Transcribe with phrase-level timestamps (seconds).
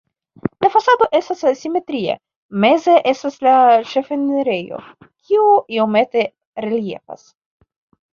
[0.65, 2.15] La fasado estas simetria,
[2.63, 3.53] meze estas la
[3.91, 4.79] ĉefenirejo,
[5.29, 5.45] kiu
[5.77, 6.25] iomete
[6.67, 7.29] reliefas.